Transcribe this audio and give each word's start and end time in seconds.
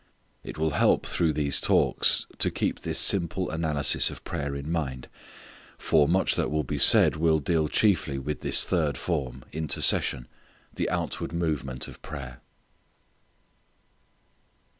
It 0.43 0.57
will 0.57 0.71
help 0.71 1.05
through 1.05 1.33
these 1.33 1.61
talks 1.61 2.25
to 2.39 2.49
keep 2.49 2.79
this 2.79 2.97
simple 2.97 3.51
analysis 3.51 4.09
of 4.09 4.23
prayer 4.23 4.55
in 4.55 4.71
mind. 4.71 5.07
For 5.77 6.07
much 6.07 6.33
that 6.33 6.49
will 6.49 6.63
be 6.63 6.79
said 6.79 7.17
will 7.17 7.37
deal 7.37 7.67
chiefly 7.67 8.17
with 8.17 8.41
this 8.41 8.65
third 8.65 8.97
form, 8.97 9.43
intercession, 9.53 10.27
the 10.73 10.89
outward 10.89 11.33
movement 11.33 11.87
of 11.87 12.01
prayer. 12.01 12.41